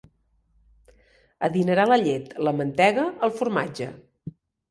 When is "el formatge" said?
3.27-3.93